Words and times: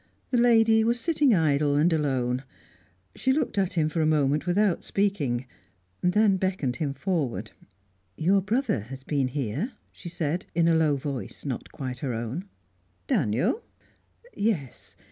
The 0.31 0.37
lady 0.39 0.83
was 0.83 0.99
sitting 0.99 1.35
idle 1.35 1.75
and 1.75 1.93
alone; 1.93 2.43
she 3.15 3.31
looked 3.31 3.59
at 3.59 3.73
him 3.73 3.87
for 3.87 4.01
a 4.01 4.05
moment 4.07 4.47
without 4.47 4.83
speaking, 4.83 5.45
then 6.01 6.37
beckoned 6.37 6.77
him 6.77 6.95
forward. 6.95 7.51
"Your 8.17 8.41
brother 8.41 8.79
has 8.79 9.03
been 9.03 9.27
here," 9.27 9.73
she 9.91 10.09
said, 10.09 10.47
in 10.55 10.67
a 10.67 10.73
low 10.73 10.95
voice 10.95 11.45
not 11.45 11.71
quite 11.71 11.99
her 11.99 12.15
own. 12.15 12.45
"Daniel?" 13.05 13.61
"Yes. 14.35 14.95